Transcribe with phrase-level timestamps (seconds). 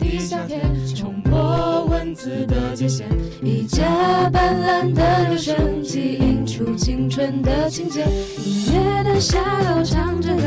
[0.00, 0.60] 地下铁，
[0.96, 3.04] 冲破文字的界限，
[3.42, 8.04] 一架斑斓的留声机映出青春的情节，
[8.44, 10.42] 音乐的下楼唱着歌，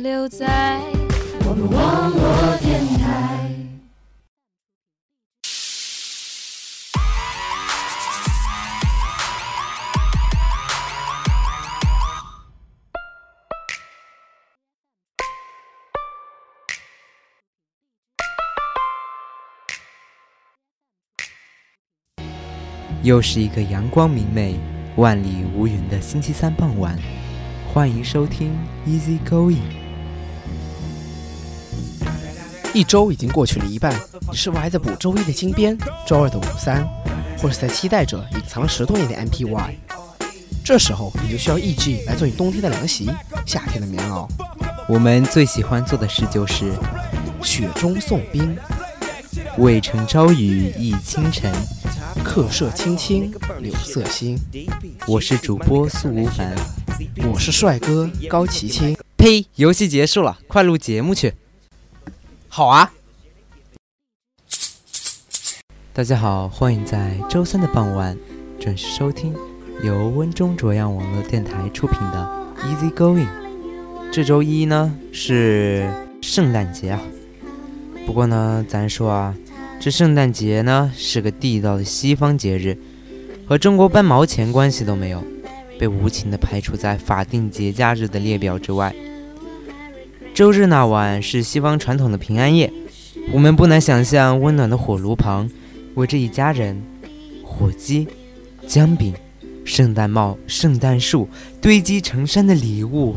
[0.00, 0.80] 留在
[1.44, 3.40] 我们网络电台。
[23.02, 24.54] 又是一个阳光明媚、
[24.96, 26.96] 万里无云的星期三傍晚，
[27.74, 29.81] 欢迎收听 Easy Going。
[32.74, 33.94] 一周已经过去了一半，
[34.30, 36.88] 你是否还在补周一的金边、周二的五三，
[37.38, 39.74] 或是在期待着隐藏了十多年的 MPY？
[40.64, 43.10] 这时候你就需要 EG 来做你冬天的凉席，
[43.44, 44.26] 夏天的棉袄。
[44.88, 46.72] 我们最喜欢做的事就是
[47.42, 48.56] 雪中送冰，
[49.58, 51.52] 渭城朝雨浥轻尘。
[52.24, 54.38] 客舍青青柳色新。
[55.06, 56.54] 我是主播苏无凡。
[57.30, 58.96] 我是帅哥高奇清。
[59.16, 59.44] 呸！
[59.56, 61.34] 游戏结束了，快录节目去。
[62.54, 62.92] 好啊，
[65.94, 68.14] 大家好，欢迎在周三的傍晚
[68.60, 69.34] 准时收听
[69.82, 73.26] 由温中卓阳网络电台出品的 Easy Going。
[74.12, 77.00] 这周一呢是圣诞节啊，
[78.04, 79.34] 不过呢，咱说啊，
[79.80, 82.76] 这圣诞节呢是个地道的西方节日，
[83.46, 85.24] 和中国半毛钱关系都没有，
[85.78, 88.94] 被无情的排除在法定节假日的列表之外。
[90.34, 92.72] 周日那晚是西方传统的平安夜，
[93.32, 95.48] 我们不难想象温暖的火炉旁
[95.94, 96.82] 围着一家人，
[97.44, 98.08] 火鸡、
[98.66, 99.12] 姜饼、
[99.62, 101.28] 圣诞帽、圣诞树
[101.60, 103.14] 堆积成山的礼物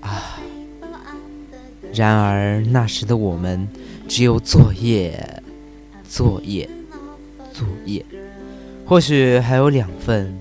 [0.00, 0.38] 啊！
[1.94, 3.66] 然而那时的我们
[4.06, 5.42] 只有作业、
[6.06, 6.68] 作业、
[7.54, 8.04] 作业，
[8.84, 10.38] 或许还有两份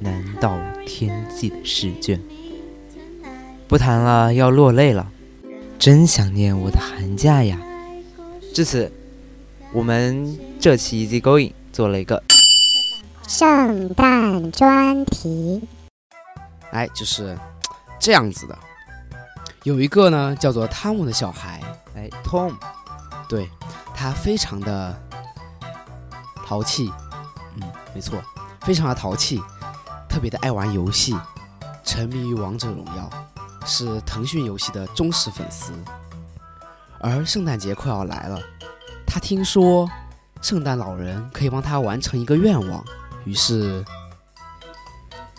[0.00, 2.20] 难到天际的试卷。
[3.68, 5.06] 不谈了，要落泪了，
[5.78, 7.60] 真想念我的寒假呀！
[8.54, 8.90] 至此，
[9.74, 12.22] 我们这期 Easy Going 做了一个
[13.28, 15.62] 圣诞专题，
[16.70, 17.38] 哎，就是
[18.00, 18.58] 这样子的。
[19.64, 21.60] 有一个呢叫做汤姆的小孩，
[21.94, 22.54] 哎 Tom，
[23.28, 23.50] 对
[23.94, 24.98] 他非常的
[26.46, 26.90] 淘气，
[27.56, 28.18] 嗯，没错，
[28.62, 29.38] 非常的淘气，
[30.08, 31.14] 特别的爱玩游戏，
[31.84, 33.10] 沉迷于王者荣耀，
[33.68, 35.72] 是腾讯游戏的忠实粉丝。
[37.00, 38.40] 而圣诞节快要来了，
[39.06, 39.88] 他听说
[40.40, 42.84] 圣诞老人可以帮他完成一个愿望，
[43.24, 43.84] 于是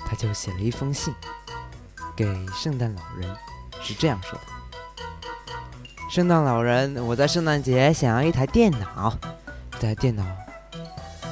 [0.05, 1.13] 他就写了一封信
[2.15, 3.35] 给圣诞老人，
[3.81, 4.45] 是这样说的
[6.09, 9.17] ：“圣诞老人，我在圣诞节想要一台电脑，
[9.71, 10.25] 这台电脑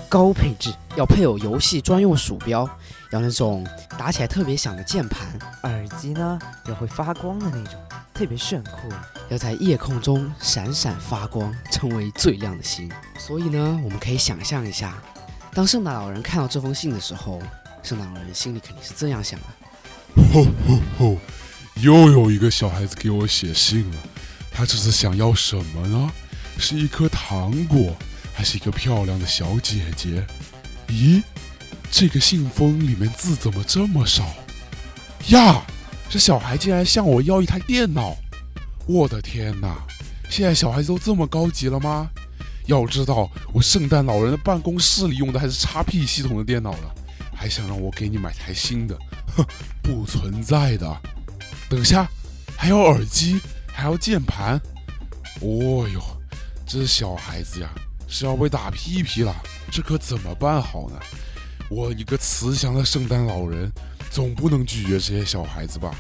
[0.10, 2.68] 高配置，要配有游戏专用鼠标，
[3.12, 3.64] 要那种
[4.00, 5.28] 打起来特别响的键盘，
[5.62, 7.80] 耳机呢要会发光的那种，
[8.16, 8.90] 特别炫酷。
[9.30, 12.92] 要在夜空中闪闪发光，成为最亮的星。
[13.20, 14.98] 所以呢，我们可以想象一下，
[15.54, 17.40] 当圣诞老人看到这封信的时候，
[17.84, 19.46] 圣诞老人心里肯定是这样想的：
[20.34, 21.18] 吼吼吼！
[21.76, 23.98] 又有一个小孩子给我写信了，
[24.52, 26.12] 他这是想要什么呢？
[26.58, 27.96] 是一颗糖果，
[28.34, 30.26] 还是一个漂亮的小姐姐？
[30.90, 31.22] 咦，
[31.92, 34.26] 这个信封里面字怎么这么少？
[35.28, 35.62] 呀，
[36.10, 38.16] 这小孩竟然向我要一台电脑！
[38.86, 39.78] 我的天哪！
[40.30, 42.10] 现在小孩子都这么高级了吗？
[42.66, 46.90] 要知道，我圣诞老人的办公室里用的还是 XP 系统的电脑呢，
[47.34, 48.98] 还想让我给你买台新的？
[49.36, 49.46] 哼，
[49.82, 51.02] 不存在的！
[51.70, 52.10] 等下，
[52.58, 53.40] 还要耳机，
[53.74, 54.60] 还要键盘。
[55.42, 56.02] 哦哟，
[56.66, 57.70] 这小孩子呀，
[58.08, 59.36] 是要被打屁屁了，
[59.72, 61.00] 这可怎么办好呢？
[61.70, 63.72] 我一个慈祥的圣诞老人，
[64.10, 65.94] 总不能拒绝这些小孩子吧？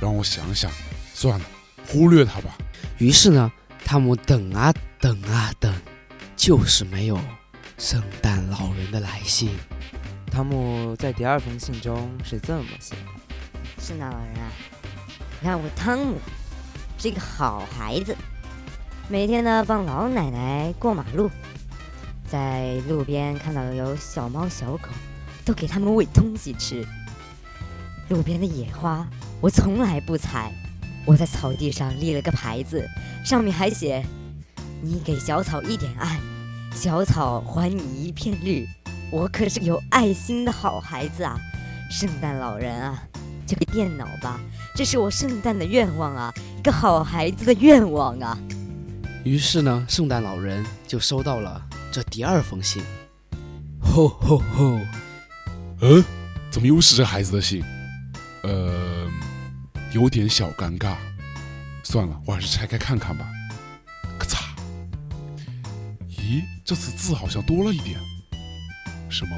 [0.00, 0.70] 让我想想，
[1.14, 1.46] 算了，
[1.86, 2.58] 忽略他吧。
[2.98, 3.50] 于是呢，
[3.84, 5.72] 汤姆等啊等啊等，
[6.36, 7.18] 就是没有
[7.78, 9.50] 圣诞老人的来信。
[10.30, 13.02] 汤姆在第二封信中是这么写的
[13.78, 14.50] ：“圣诞老人啊，
[15.40, 16.18] 你看我汤姆，
[16.98, 18.16] 是一个好孩子，
[19.08, 21.30] 每天呢帮老奶奶过马路，
[22.32, 24.88] 在路边看到有小猫小狗，
[25.44, 26.82] 都给他们喂东西吃。
[28.08, 29.06] 路边的野花
[29.38, 30.50] 我从来不采，
[31.04, 32.88] 我在草地上立了个牌子，
[33.22, 34.02] 上面还写：
[34.80, 36.18] 你给小草一点爱，
[36.74, 38.66] 小草还你一片绿。
[39.10, 41.38] 我可是有爱心的好孩子啊！
[41.90, 43.02] 圣诞老人啊，
[43.46, 44.40] 就给电脑吧，
[44.74, 48.38] 这是我圣诞的愿望啊，一个好孩子的愿望啊。
[49.22, 52.82] 于是呢，圣诞老人就收到了这第二封信。
[53.82, 54.80] 吼吼吼！
[55.82, 56.02] 嗯，
[56.50, 57.62] 怎么又是这孩子的信？
[58.42, 59.10] 呃，
[59.92, 60.96] 有点小尴尬。
[61.84, 63.28] 算了，我还是拆开看看吧。
[64.18, 64.38] 咔嚓！
[66.08, 68.00] 咦，这次字好像多了一点。
[69.10, 69.36] 什么？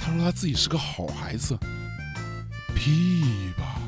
[0.00, 1.54] 他说他自己是个好孩子？
[2.74, 3.78] 屁吧！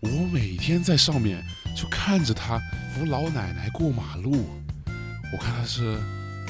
[0.00, 1.42] 我每天在上面
[1.74, 2.60] 就看着他
[2.92, 4.46] 扶老奶奶过马路，
[5.32, 5.98] 我看他是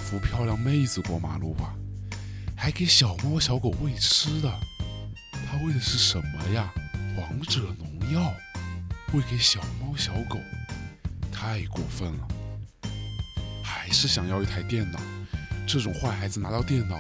[0.08, 1.74] 扶漂亮妹子过马路吧，
[2.56, 4.50] 还给小猫小狗喂吃的。
[5.46, 6.72] 他喂的是什么呀？
[7.18, 8.32] 王者农药？
[9.12, 10.38] 喂给小猫小狗？
[11.30, 12.28] 太过分了！
[13.62, 14.98] 还是想要一台电脑？
[15.66, 16.96] 这种坏孩子拿到电脑？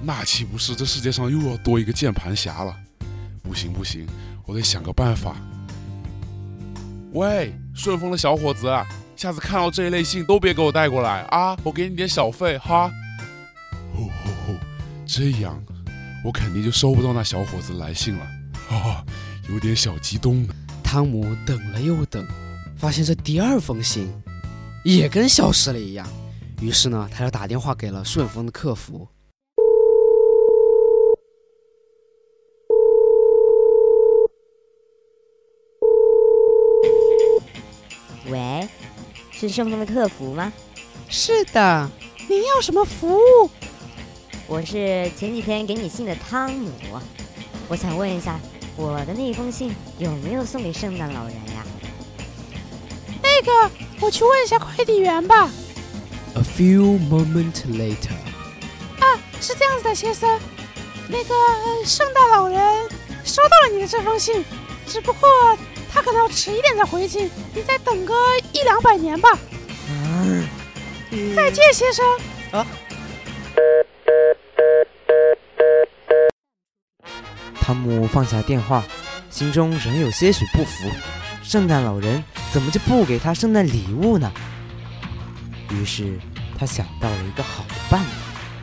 [0.00, 2.72] 那岂不是这世界上又要多一个键盘侠了？
[3.42, 4.06] 不行不行，
[4.46, 5.34] 我得想个办法。
[7.14, 8.68] 喂，顺丰的小伙子，
[9.22, 11.56] 下次看到这一类信都别给我带过来啊！
[11.62, 12.90] 我给你点小费哈。
[13.94, 14.58] 呼呼呼，
[15.06, 15.62] 这样
[16.24, 18.26] 我肯定就收不到那小伙子来信了。
[18.68, 19.04] 哈哈，
[19.48, 20.52] 有点小激动呢。
[20.82, 22.26] 汤姆等了又等，
[22.76, 24.12] 发现这第二封信
[24.84, 26.04] 也跟消失了一样。
[26.60, 29.06] 于是呢，他就打电话给了顺丰的客服。
[39.48, 40.52] 是顺丰的客服吗？
[41.08, 41.90] 是的，
[42.28, 43.50] 您要什么服务？
[44.46, 46.70] 我是前几天给你信的汤姆，
[47.68, 48.38] 我想问一下，
[48.76, 51.64] 我的那封信有没有送给圣诞老人呀？
[53.20, 55.50] 那个，我去问一下快递员吧。
[56.34, 58.14] A few moments later，
[59.00, 60.38] 啊，是这样子的，先生，
[61.08, 62.88] 那个呃圣诞老人
[63.24, 64.44] 收到了你的这封信，
[64.86, 65.28] 只不过
[65.92, 68.14] 他可能要迟一点再回信，你再等个
[68.52, 69.38] 一两百年吧。
[71.36, 72.04] 再见，先生。
[72.52, 72.66] 啊
[77.60, 78.84] 汤姆放下电话，
[79.30, 80.90] 心中仍有些许不服。
[81.42, 84.30] 圣诞老人怎么就不给他圣诞礼物呢？
[85.70, 86.18] 于是
[86.58, 88.10] 他想到了一个好的办法。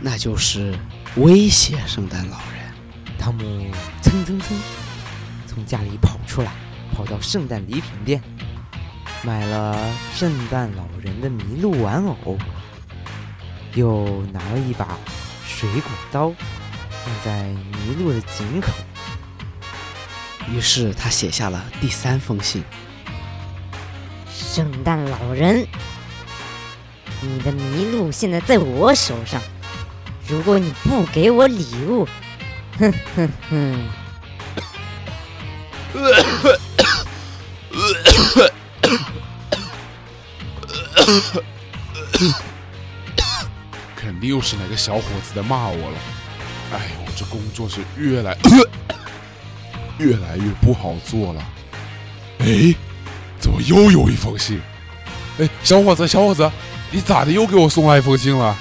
[0.01, 0.77] 那就是
[1.15, 2.73] 威胁圣诞老人。
[3.17, 4.57] 汤姆蹭蹭蹭
[5.47, 6.51] 从家里跑出来，
[6.93, 8.21] 跑到圣诞礼品店，
[9.21, 9.77] 买了
[10.15, 12.37] 圣诞老人的麋鹿玩偶，
[13.75, 14.97] 又拿了一把
[15.45, 16.33] 水果刀，
[16.89, 18.71] 放在麋鹿的井口。
[20.49, 22.63] 于是他写下了第三封信。
[24.31, 25.67] 圣诞老人，
[27.21, 29.41] 你的麋鹿现在在我手上，
[30.27, 32.07] 如果你不给我礼物，
[32.79, 33.89] 哼哼哼！
[43.95, 45.97] 肯定又是哪个小伙子在骂我了。
[46.71, 48.37] 哎呦，我这工作是越来
[49.97, 51.43] 越来越不好做了。
[52.39, 52.73] 哎，
[53.39, 54.61] 怎么又有一封信？
[55.39, 56.49] 哎，小伙子，小伙子，
[56.91, 58.55] 你咋的又给我送来一封信了？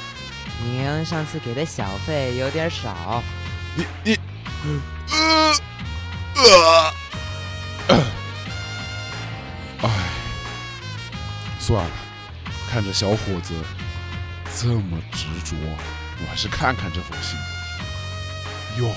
[0.65, 3.23] 您上次给的小费有点少，
[3.77, 4.19] 你你，
[5.13, 6.93] 呃
[7.87, 8.05] 呃，
[9.83, 9.91] 哎，
[11.61, 11.91] 算了，
[12.71, 13.55] 看着小伙子
[14.57, 15.57] 这么执着，
[16.21, 17.39] 我还是看看这封信。
[18.79, 18.93] 哟，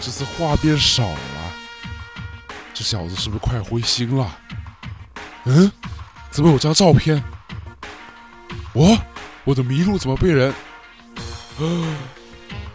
[0.00, 1.52] 这次话变少了，
[2.72, 4.38] 这小子是不是快灰心了？
[5.44, 5.70] 嗯，
[6.30, 7.22] 怎么有张照片？
[8.72, 8.96] 我
[9.44, 10.54] 我的麋鹿怎么被人？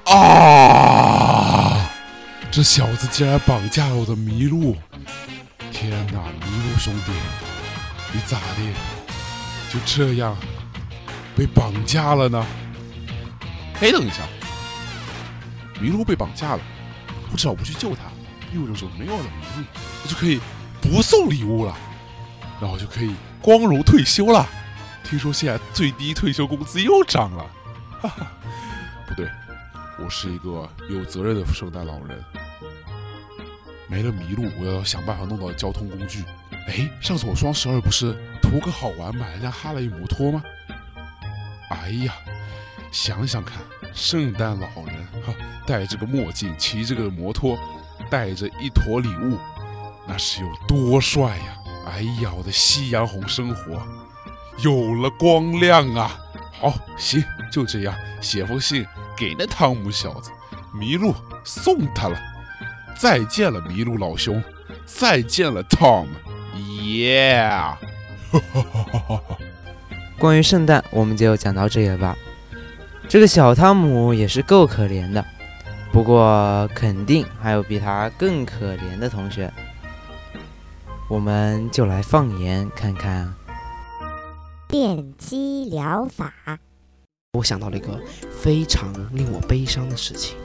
[0.05, 1.89] 啊！
[2.51, 4.77] 这小子竟然绑架了我的麋鹿！
[5.71, 7.11] 天哪，麋鹿兄弟，
[8.13, 8.96] 你咋的？
[9.71, 10.35] 就这样
[11.35, 12.45] 被绑架了呢？
[13.81, 14.23] 哎，等一下，
[15.79, 16.61] 麋鹿被绑架了，
[17.31, 18.03] 我只要不去救他，
[18.53, 19.65] 意味着说没有了麋鹿，
[20.03, 20.39] 我就可以
[20.81, 21.77] 不送礼物了，
[22.61, 24.47] 然后就可以光荣退休了。
[25.03, 27.45] 听说现在最低退休工资又涨了，
[28.01, 28.31] 哈哈，
[29.07, 29.29] 不对，
[29.99, 32.23] 我是一个有责任的圣诞老人。
[33.87, 36.23] 没了麋鹿，我要想办法弄到交通工具。
[36.67, 40.43] 哎，上次我双十二不是图个好玩买了辆哈雷摩托吗？
[41.69, 42.13] 哎呀，
[42.91, 43.59] 想想看，
[43.93, 44.95] 圣诞老人
[45.25, 45.33] 哈，
[45.65, 47.57] 戴着个墨镜，骑着个摩托，
[48.09, 49.37] 带着一坨礼物，
[50.05, 51.57] 那是有多帅呀！
[51.87, 53.81] 哎呀，我的夕阳红生活
[54.59, 56.17] 有了光亮啊！
[56.59, 60.31] 好，行，就这样，写封信给那汤姆小子，
[60.73, 62.19] 麋鹿送他了。
[62.97, 64.43] 再见了，麋鹿老兄！
[64.85, 66.07] 再见了，Tom！
[66.95, 67.49] 耶！
[70.19, 72.17] 关于圣诞，我们就讲到这里吧。
[73.07, 75.23] 这个小汤姆也是够可怜的，
[75.91, 79.51] 不过肯定还有比他更可怜的同学。
[81.09, 83.33] 我们就来放眼看看
[84.67, 86.33] 电击疗法。
[87.37, 88.01] 我想到了一个
[88.41, 90.35] 非常令我悲伤的事情。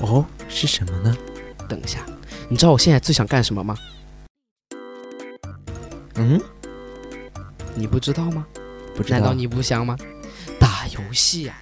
[0.00, 1.16] 哦，是什么呢？
[1.68, 2.00] 等一下，
[2.48, 3.76] 你知道我现在最想干什么吗？
[6.18, 6.40] 嗯，
[7.74, 8.46] 你不知道吗？
[8.94, 9.18] 不知道。
[9.18, 9.96] 难道你不想吗？
[10.58, 11.54] 打游戏呀！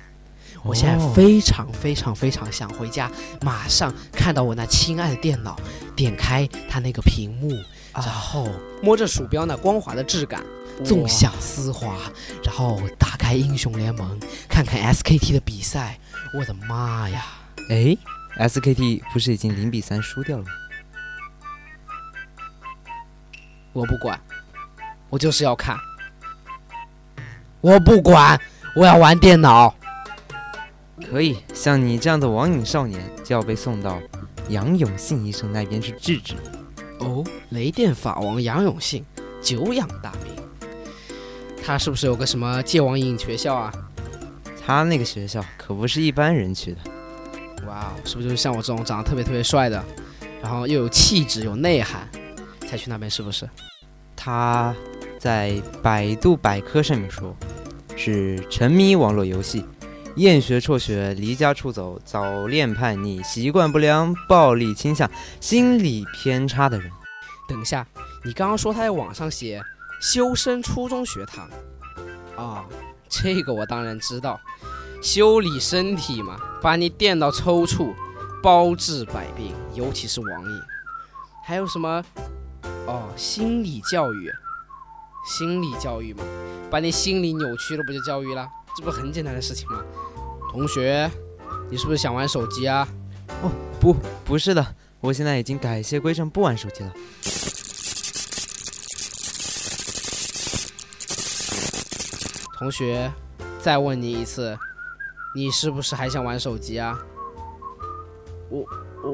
[0.62, 3.10] 我现在非常非常非常想回家，
[3.42, 5.56] 马上看到我那亲爱的电脑，
[5.94, 7.52] 点开它那个屏幕，
[7.94, 8.48] 然后
[8.82, 10.42] 摸着鼠标那光滑的质感，
[10.84, 11.96] 纵享丝滑，
[12.42, 15.98] 然后打开英雄联盟，看看 SKT 的比赛。
[16.34, 17.24] 我的妈呀！
[17.68, 17.96] 哎。
[18.38, 20.50] SKT 不是已经零比三输掉了吗？
[23.72, 24.20] 我不管，
[25.08, 25.76] 我就是要看。
[27.60, 28.40] 我不管，
[28.74, 29.74] 我要玩电脑。
[31.10, 34.00] 可以，像你这样的网瘾少年就要被送到
[34.48, 36.34] 杨永信医生那边去治治。
[36.98, 39.04] 哦，雷电法王杨永信，
[39.42, 40.34] 久仰大名。
[41.64, 43.72] 他是不是有个什么戒网瘾学校啊？
[44.64, 46.78] 他那个学校可不是一般人去的。
[47.66, 49.84] 哇，哦是不是就是像我这种长得特别特别帅的，
[50.40, 52.08] 然后又有气质、有内涵，
[52.68, 53.10] 才去那边？
[53.10, 53.48] 是不是？
[54.14, 54.74] 他
[55.26, 57.36] 在百度百科上面说，
[57.96, 59.64] 是沉迷网络游戏、
[60.14, 66.88] 厌学辍学、离家出走、早恋叛逆、习惯不良、暴力倾向、心理偏差的人。
[67.48, 67.84] 等一下，
[68.24, 69.60] 你刚刚说他在网上写
[70.00, 71.50] 修身初中学堂
[72.36, 72.64] 啊？
[73.08, 74.40] 这个我当然知道。
[75.02, 77.92] 修理身体嘛，把你电到抽搐，
[78.40, 80.60] 包治百病，尤其是网瘾。
[81.44, 82.04] 还有什么？
[82.86, 84.32] 哦，心理教育，
[85.26, 86.22] 心理教育嘛，
[86.70, 88.48] 把你心理扭曲了，不就教育了？
[88.76, 89.82] 这不很简单的事情吗？
[90.50, 91.10] 同学，
[91.68, 92.86] 你是不是想玩手机啊？
[93.42, 96.92] 哦，不，不是的，我现在已经改邪归正，不玩手机了。
[102.58, 103.12] 同学，
[103.60, 104.56] 再问你一次。
[105.34, 106.98] 你是不是还想玩手机啊？
[108.48, 108.64] 我
[109.02, 109.12] 我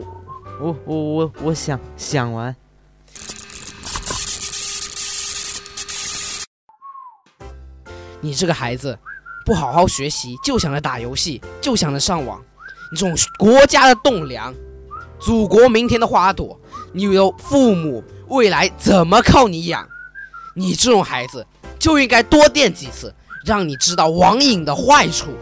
[0.61, 2.55] 我我我我想想玩。
[8.25, 8.97] 你这个孩子，
[9.45, 12.41] 不好好学习，就想着打游戏，就想着上网。
[12.93, 14.55] 你这种国家的栋梁，
[15.19, 16.57] 祖国明天的花朵，
[16.93, 19.89] 你有父母，未来怎么靠你养？
[20.55, 21.45] 你这种孩子
[21.81, 23.13] 就应该多电几次，
[23.45, 25.37] 让你知道网瘾的坏处。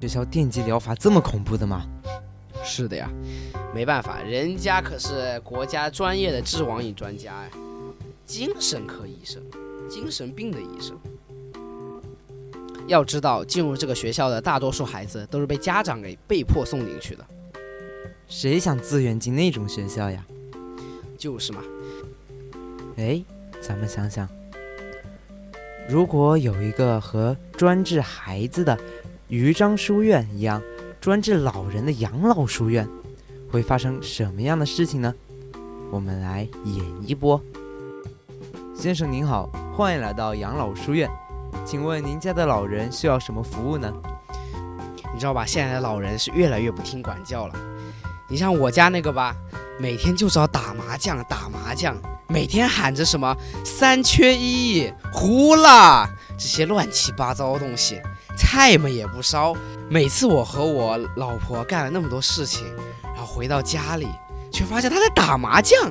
[0.00, 1.84] 学校电击疗法这么恐怖的吗？
[2.68, 3.10] 是的呀，
[3.74, 7.50] 没办法，人家可是国家专业的治网瘾专家呀，
[8.26, 9.42] 精神科医生，
[9.88, 10.94] 精神病的医生。
[12.86, 17.24] 要知道，进入这个学校的大多数孩子都是被家长给被迫送进去的。
[18.28, 20.22] 谁想自愿进那种学校呀？
[21.16, 21.64] 就是嘛。
[22.96, 23.24] 哎，
[23.62, 24.28] 咱们想想，
[25.88, 28.78] 如果有一个和专治孩子的。
[29.30, 30.62] 豫章书院一样
[31.00, 32.86] 专治老人的养老书院，
[33.50, 35.14] 会发生什么样的事情呢？
[35.92, 37.40] 我们来演一波。
[38.74, 41.08] 先生您好，欢迎来到养老书院。
[41.64, 43.92] 请问您家的老人需要什么服务呢？
[45.14, 45.46] 你知道吧？
[45.46, 47.54] 现在的老人是越来越不听管教了。
[48.28, 49.36] 你像我家那个吧，
[49.78, 58.00] 每天就知道打麻将，打麻将，每天喊着什么三缺一、胡啦这些乱七八糟的东西，
[58.38, 59.54] 菜嘛也不烧。
[59.90, 62.64] 每次我和我老婆干了那么多事情，
[63.02, 64.06] 然后回到家里，
[64.52, 65.90] 却发现他在打麻将，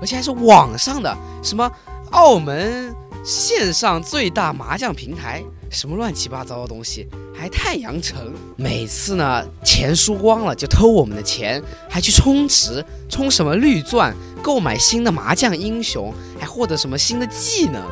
[0.00, 1.70] 而且还是网上的，什么
[2.10, 7.08] 澳门线上最大麻将平台，什么乱七八糟的东西。
[7.38, 17.82] 还太阳城，每次呢钱输光了就偷我们的钱，还去充值，充什么绿钻，购买新的麻将英雄，还获得什么新的技能。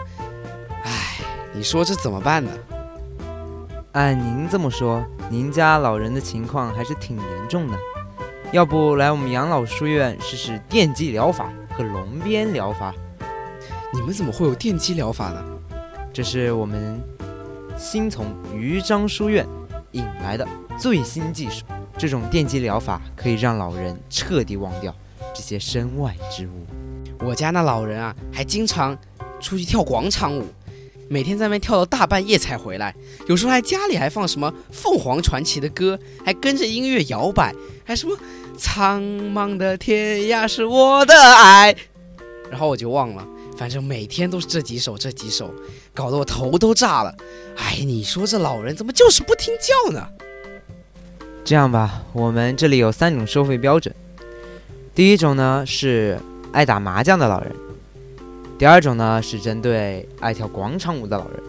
[0.82, 1.18] 唉，
[1.52, 2.50] 你说这怎么办呢？
[3.94, 7.78] 按您这么说，您家老人的情况还是挺严重的，
[8.50, 12.92] 要不来我们养老书院试试电击疗法和龙鞭疗法？
[13.92, 15.44] 你们怎么会有电击疗法呢？
[16.12, 17.00] 这是我们。
[17.76, 19.44] 新从豫章书院
[19.90, 20.46] 引来的
[20.78, 21.64] 最新技术，
[21.98, 24.94] 这种电击疗法可以让老人彻底忘掉
[25.34, 26.64] 这些身外之物。
[27.18, 28.96] 我家那老人啊，还经常
[29.40, 30.46] 出去跳广场舞，
[31.08, 32.94] 每天在那边跳到大半夜才回来。
[33.26, 38.16] 有时候还家里还放什么凤凰传奇的歌，还跟着音乐摇摆，还什么
[38.56, 41.74] 苍茫的天涯是我的爱，
[42.50, 43.26] 然后我就忘了。
[43.56, 45.52] 反正每天都是这几首，这几首，
[45.94, 47.14] 搞得我头都炸了。
[47.56, 50.08] 哎，你说这老人怎么就是不听教呢？
[51.44, 53.94] 这样吧，我们这里有三种收费标准。
[54.94, 56.18] 第一种呢是
[56.52, 57.54] 爱打麻将的老人，
[58.58, 61.42] 第二种呢是针对爱跳广场舞的老人，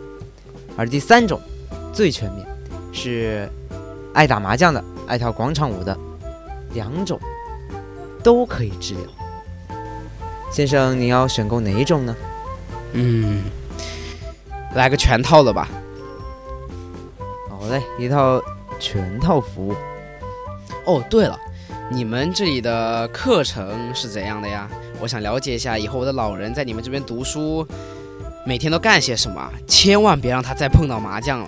[0.75, 1.39] 而第三种
[1.93, 2.45] 最全面，
[2.91, 3.49] 是
[4.13, 5.97] 爱打麻将的、爱跳广场舞的，
[6.73, 7.19] 两种
[8.23, 9.03] 都可以治疗。
[10.51, 12.15] 先生，你要选购哪一种呢？
[12.93, 13.43] 嗯，
[14.73, 15.69] 来个全套的吧。
[17.49, 18.41] 好嘞，一套
[18.79, 19.75] 全套服务。
[20.85, 21.39] 哦，对了，
[21.91, 24.67] 你们这里的课程是怎样的呀？
[24.99, 27.65] 我想了解一下，以后我的老人在你们这边读书，
[28.43, 29.51] 每天都干些什么？
[29.67, 31.47] 千万别让他再碰到麻将了。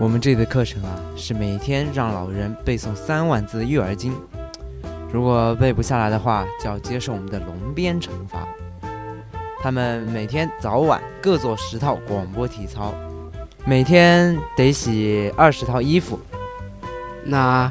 [0.00, 4.12] 我们这里的课程啊，是每天让老人背诵三万字《育儿经》。
[5.12, 8.46] 如果背不下来的话，就要接受我们的龙鞭惩罚。
[9.62, 12.92] 他们每天早晚各做十套广播体操，
[13.64, 16.18] 每天得洗二十套衣服。
[17.24, 17.70] 那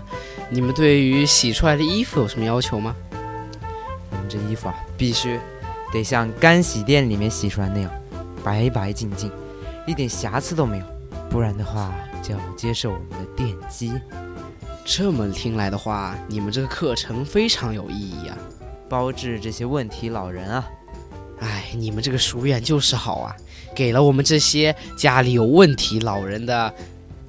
[0.49, 2.95] 你们对于洗出来的衣服有什么要求吗？
[4.09, 5.37] 我们这衣服啊，必须
[5.91, 7.91] 得像干洗店里面洗出来那样，
[8.43, 9.29] 白白净净，
[9.85, 10.85] 一点瑕疵都没有。
[11.29, 13.91] 不然的话，就要接受我们的电击。
[14.85, 18.37] 这么听来的话，你们这个课程非常有意义啊，
[18.87, 20.65] 包治这些问题老人啊。
[21.39, 23.35] 哎，你们这个书院就是好啊，
[23.75, 26.73] 给了我们这些家里有问题老人的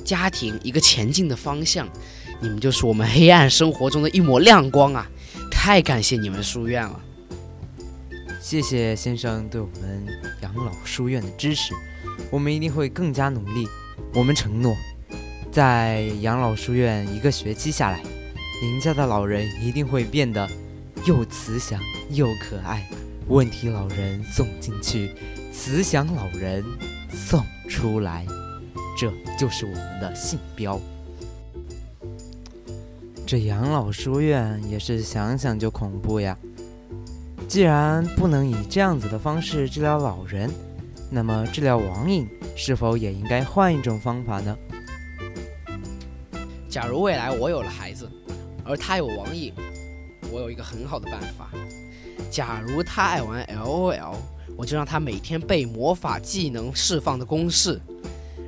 [0.04, 1.88] 家庭一个前进的方向。
[2.40, 5.06] 你们就是我们黑暗生活中的一抹亮光啊！
[5.50, 7.00] 太感谢你们书院了。
[8.40, 10.06] 谢谢先生对我们
[10.40, 11.74] 养老书院的支持，
[12.30, 13.66] 我们一定会更加努力。
[14.14, 14.76] 我们承诺。
[15.50, 18.00] 在养老书院一个学期下来，
[18.62, 20.48] 您家的老人一定会变得
[21.04, 22.88] 又慈祥又可爱。
[23.26, 25.10] 问题老人送进去，
[25.52, 26.64] 慈祥老人
[27.10, 28.24] 送出来，
[28.96, 30.80] 这就是我们的信标。
[33.28, 36.34] 这养老书院也是想想就恐怖呀！
[37.46, 40.50] 既然不能以这样子的方式治疗老人，
[41.10, 44.56] 那么治疗网瘾是否也应该换一种方法呢？
[46.70, 48.10] 假如未来我有了孩子，
[48.64, 49.52] 而他有网瘾，
[50.32, 51.50] 我有一个很好的办法。
[52.30, 54.14] 假如他爱玩 LOL，
[54.56, 57.78] 我就让他每天背魔法技能释放的公式，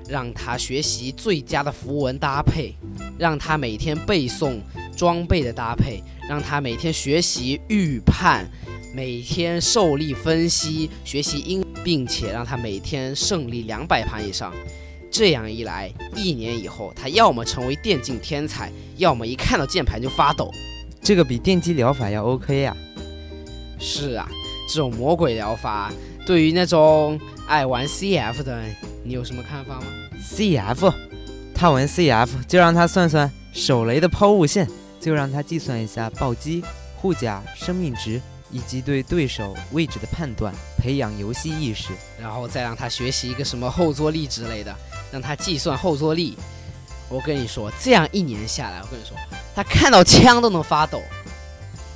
[0.08, 2.74] 让他学习最佳的符文搭配，
[3.20, 4.58] 让他每天背诵
[4.96, 8.50] 装备的搭配，让他每天学习预判，
[8.94, 14.54] 每天受力分析，学习英，并且让他每天胜利两百盘以上。
[15.10, 20.50] 这样一来，一年以后，他要么成为电竞天才，要么一看到键盘就发抖。
[21.02, 22.74] 这个比电击疗法要 OK 呀？
[23.78, 24.26] 是啊，
[24.66, 25.92] 这种魔鬼疗法，
[26.24, 28.62] 对于那种爱玩 CF 的，
[29.04, 29.86] 你有什么看法吗
[30.22, 30.92] ？CF，
[31.60, 34.66] 他玩 CF 就让他算算手雷的抛物线，
[34.98, 36.64] 就让他计算一下暴击、
[36.96, 38.18] 护甲、生命值。
[38.52, 44.74] 以及对对手位置的判断，培养游戏意识，然后再让他学习一个什么后坐力之类的，
[45.12, 46.36] 让他计算后坐力。
[47.08, 49.16] 我跟你说，这样一年下来，我跟你说，
[49.54, 51.00] 他看到枪都能发抖。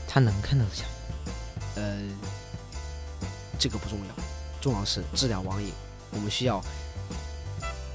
[0.06, 0.86] 他能看到枪？
[1.74, 1.98] 呃，
[3.58, 4.14] 这个不重要，
[4.60, 5.72] 重要是治疗网瘾。
[6.12, 6.62] 我们需要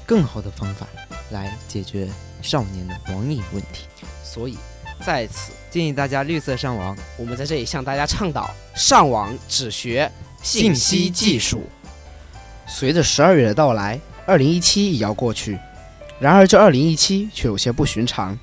[0.06, 0.86] 更好的方法
[1.32, 2.08] 来解决
[2.42, 3.86] 少年的网瘾问题。
[4.24, 4.58] 所以
[5.06, 10.12] 在此，建议大家绿色上网，我们在这里向大家倡导上网只学
[10.42, 11.64] 信息技术。
[12.68, 15.58] 随着十二月的到来，二零一七也要过去，
[16.20, 18.38] 然而这二零一七却有些不寻常。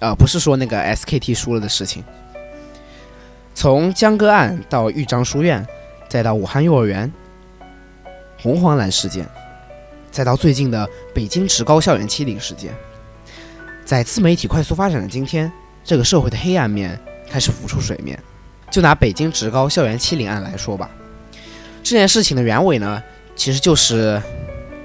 [0.00, 2.04] 啊、不是说那个 SKT 输了的事情。
[3.54, 5.66] 从江歌案到豫章书院，
[6.08, 7.10] 再到武汉幼儿园、
[8.38, 9.26] 红黄蓝事件，
[10.14, 12.72] 再到最近的北京职高校园欺凌事件，
[13.84, 16.96] 在自媒体快速发展的今天，这个社会的黑暗面
[17.28, 18.16] 开始浮出水面。
[18.70, 20.88] 就拿北京职高校园欺凌案来说吧，
[21.82, 23.02] 这件事情的原委呢，
[23.34, 24.22] 其实就是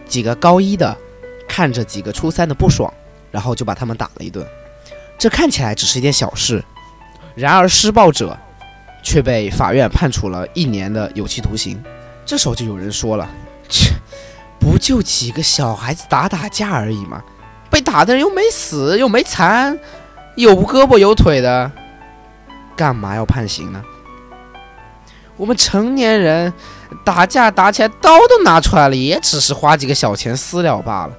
[0.08, 0.98] 几个高一的
[1.48, 2.92] 看着几个初三的不爽，
[3.30, 4.44] 然后就把他们打了一顿。
[5.20, 6.64] 这看起来只是一件小事，
[7.36, 8.36] 然而施暴者
[9.04, 11.80] 却被法院判处了一年的有期徒刑。
[12.26, 13.30] 这时候就有人说了
[13.70, 13.94] ：“切，
[14.60, 17.24] 不就几个小孩子打打架而已吗，
[17.70, 19.80] 被打的人又没死又没残，
[20.36, 21.72] 有胳膊有腿的，
[22.76, 23.82] 干嘛要判刑呢？
[25.38, 26.54] 我们成年人
[27.06, 31.14] 打架打起来刀都拿出来了，也只是花几个小钱私了罢了。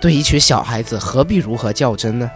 [0.00, 2.28] 对一群小孩子，何必如何较真呢？”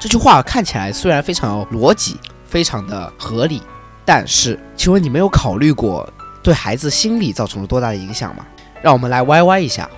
[0.00, 3.62] 这句话看起来虽然非常有逻辑，非常的合理，
[4.04, 6.08] 但是，请问你没有考虑过
[6.42, 8.44] 对孩子心理造成了多大的影响吗？
[8.82, 9.88] 让我们来歪歪一下。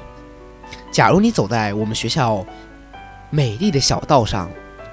[0.92, 2.44] 假如你走在我们学校
[3.30, 4.48] 美丽的小道上，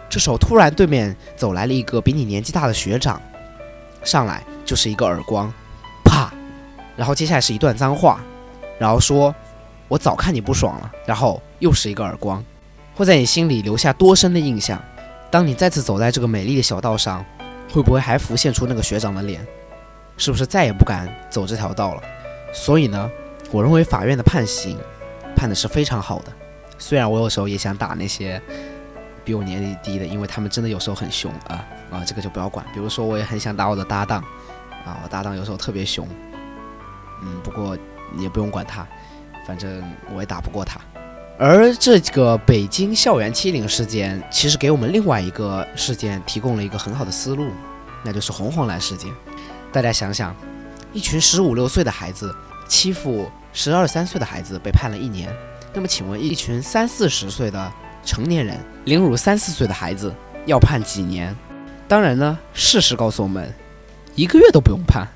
[0.10, 3.22] 这时候突然对面走来了一个比你年纪大的学长，
[4.04, 5.54] 上来就是一个耳光，
[6.04, 6.34] 啪，
[6.96, 8.20] 然后接下来是一段脏话，
[8.80, 9.34] 然后说
[9.88, 12.44] ：“我早看你不爽了。”然后又是一个耳光，
[12.96, 14.82] 会在你心里留下多深的印象？
[15.30, 17.24] 当你再次走在这个美丽的小道上，
[17.72, 19.46] 会不会还浮现出那个学长的脸？
[20.18, 22.02] 是不是再也不敢走这条道了？
[22.54, 23.10] 所以呢，
[23.52, 24.78] 我认为法院的判刑
[25.36, 26.32] 判的是非常好的。
[26.78, 28.42] 虽然我有时候也想打那些
[29.24, 32.66] 比我年龄低的，因为他们真的有时候很凶啊啊，这个就不要管。
[32.74, 34.24] 比如说，我也很想打我的搭档
[34.86, 36.08] 啊，我搭档有时候特别凶，
[37.22, 37.78] 嗯，不过
[38.18, 38.88] 也不用管他，
[39.46, 39.84] 反正
[40.14, 40.80] 我也打不过他。
[41.38, 47.52] 而这个北京校园欺凌事件，其实给我们另外一个事件提供了一个很好的思路，
[48.04, 49.12] 那就是红黄蓝事件。
[49.72, 50.36] 大家想想，
[50.94, 52.36] 一群十五六岁的孩子
[52.68, 55.34] 欺负十二三岁的孩子被判了一年，
[55.74, 57.72] 那么请问一群三四十岁的
[58.06, 60.14] 成年人凌辱三四岁的孩子
[60.46, 61.36] 要判几年？
[61.88, 63.54] 当然呢，事实告诉我们，
[64.16, 65.08] 一个月都不用判，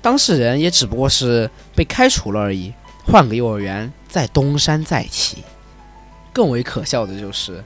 [0.00, 2.72] 当事人也只不过是被开除了而已。
[3.06, 5.44] 换个幼儿园，再东山再起。
[6.32, 7.62] 更为可笑的就是，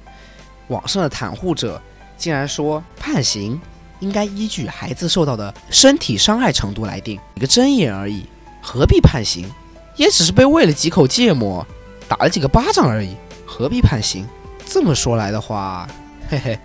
[0.66, 1.80] 网上的袒护者
[2.16, 3.60] 竟然说判刑
[4.00, 8.26] 应该依据孩子受到的身体伤害程度来定，一个睁眼而已，
[8.60, 9.48] 何必判刑？
[9.98, 11.66] 也只是被喂了几口芥末，
[12.08, 14.26] 打了几个巴掌而已，何必判刑？
[14.64, 15.86] 这么说来的话，
[16.30, 16.58] 嘿嘿，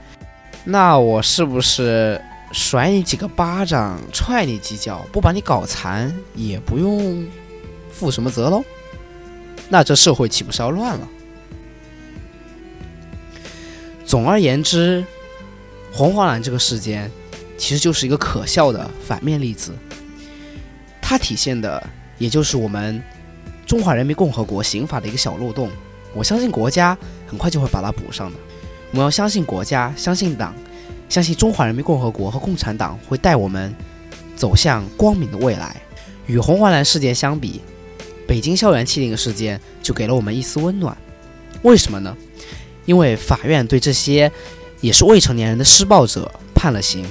[0.64, 7.28] 那我是不是甩你几个巴掌，踹你几脚，不把你搞残，也不用？
[7.92, 8.64] 负什么责喽？
[9.68, 11.08] 那这社会岂不是要乱了？
[14.06, 15.04] 总而言之，
[15.92, 17.10] 红黄蓝这个事件
[17.58, 19.72] 其实就是一个可笑的反面例子，
[21.02, 21.82] 它体现的
[22.20, 23.02] 也就是我们
[23.66, 25.70] 中华人民共和国刑法的一个小漏洞。
[26.14, 28.38] 我相信国家很快就会把它补上的。
[28.92, 30.54] 我们要相信国家，相信党，
[31.10, 33.74] 相信中华人民共和国和共产党会带我们
[34.36, 35.76] 走向光明的未来。
[36.28, 37.60] 与红黄蓝事件相比，
[38.28, 40.96] 北京校园欺凌事件就给了我们一丝温暖，
[41.64, 42.16] 为什么呢？
[42.86, 44.32] 因为法院对这些
[44.80, 47.06] 也是未成年人的施暴者判了刑。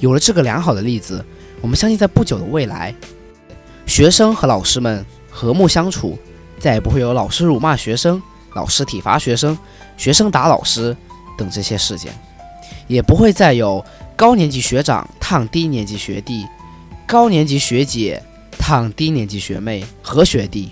[0.00, 1.24] 有了这个良好的例子，
[1.60, 2.94] 我们相信在不久的未来，
[3.86, 6.16] 学生和老师们和睦相处，
[6.60, 8.22] 再也不会有老师辱骂学生、
[8.54, 9.58] 老师体罚学生、
[9.96, 10.96] 学生打老师
[11.36, 12.12] 等这些事件，
[12.86, 16.46] 也不会再有高年级学长烫低年级学弟、
[17.04, 18.22] 高年级学姐。
[18.56, 20.70] 烫低年级学妹和学弟，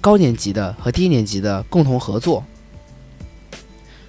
[0.00, 2.44] 高年级的和低年级的共同合作，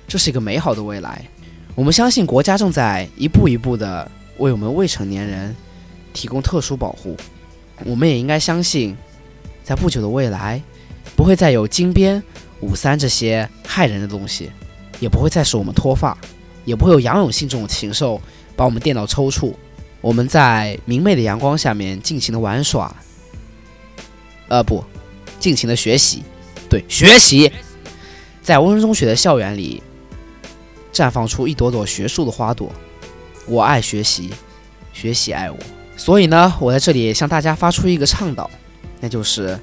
[0.07, 1.25] 这是一个美好的未来。
[1.73, 5.55] 我们相信国家正在一步一步的为我们未成年人
[6.13, 7.17] 提供特殊保护。
[7.83, 8.95] 我们也应该相信，
[9.69, 10.59] 在不久的未来，
[11.15, 12.23] 不会再有金边、
[12.59, 14.49] 五三这些害人的东西，
[14.99, 16.17] 也不会再使我们脱发，
[16.65, 18.19] 也不会有杨永信这种禽兽
[18.55, 19.53] 把我们电到抽搐。
[20.01, 22.91] 我们在明媚的阳光下面尽情的玩耍，
[24.47, 24.83] 呃不，
[25.39, 26.23] 尽情的学习，
[26.67, 27.51] 对，学习，
[28.41, 29.83] 在温中学的校园里
[30.91, 32.71] 绽放出一朵朵学术的花朵。
[33.45, 34.31] 我爱学习，
[34.93, 35.57] 学习爱我。
[35.95, 38.49] 所以呢，我在这里向大家发出一个倡导，
[38.99, 39.59] 那就是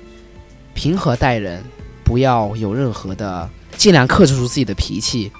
[0.75, 1.63] 平和待人，
[2.05, 5.31] 不要有任何的，尽量克制住自己的脾气，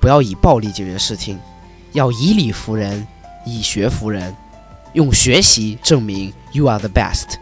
[0.00, 1.38] 不要以暴力解决事情，
[1.92, 3.06] 要以理服人，
[3.44, 4.34] 以学服人，
[4.92, 7.36] 用学习证明 you are the best。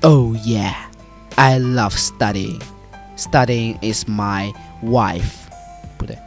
[0.00, 0.74] Oh yeah,
[1.36, 2.60] I love studying.
[3.16, 5.22] Studying is my wife.
[5.96, 6.18] 不对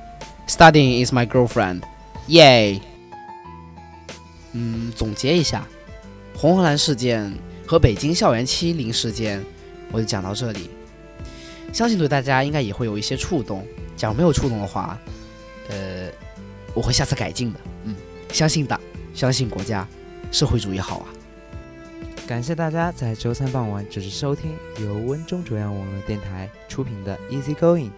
[0.47, 1.81] ，Studying is my girlfriend.
[2.27, 2.79] Yay.
[4.53, 5.67] 嗯，总结一下，
[6.37, 9.43] 红黄蓝事件和北京校园欺凌事件，
[9.91, 10.69] 我就讲到这里。
[11.73, 13.65] 相信对大家应该也会有一些触动。
[13.97, 14.97] 假如没有触动的话，
[15.69, 16.09] 呃，
[16.73, 17.59] 我会下次改进的。
[17.85, 17.95] 嗯，
[18.31, 18.79] 相信党，
[19.13, 19.87] 相信国家，
[20.31, 21.07] 社会主义好啊！
[22.27, 27.91] 感谢大家在周三傍晚准时收听由温中卓阳网络电台出品的 Easy Going，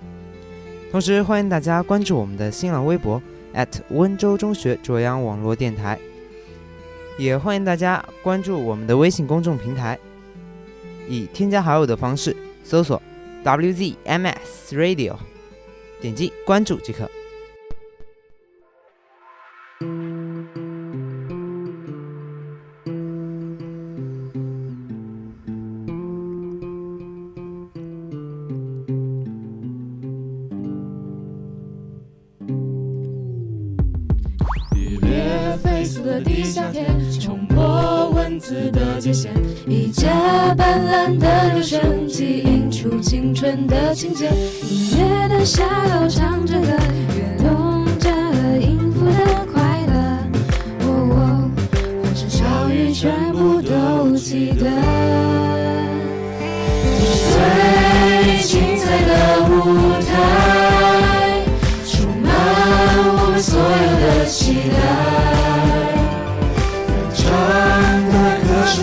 [0.92, 3.22] 同时欢迎大家关注我们的新浪微博
[3.90, 5.98] 温州中学卓阳网络电台，
[7.18, 9.98] 也欢迎大家关注我们的微信公众平台，
[11.10, 13.02] 以添加好友的方式搜索
[13.44, 14.36] WZMS
[14.72, 15.16] Radio，
[16.00, 17.10] 点击关注即可。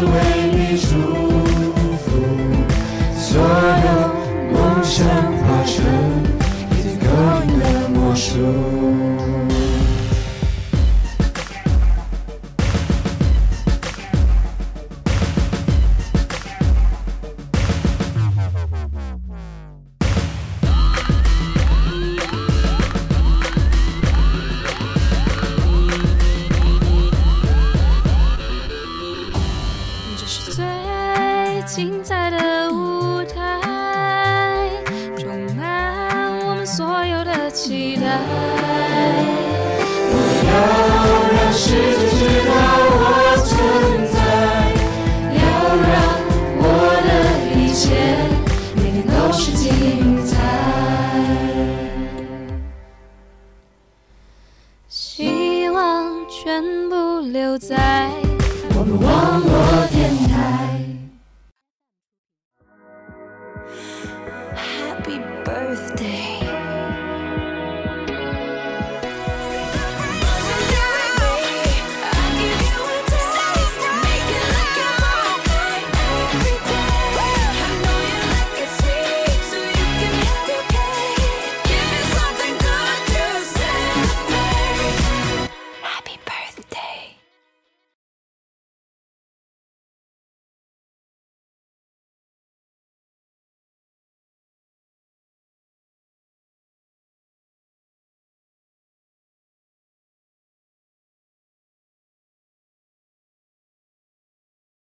[0.01, 1.24] 的歌